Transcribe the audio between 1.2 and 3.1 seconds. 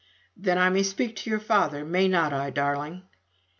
your father, may not I, darling?"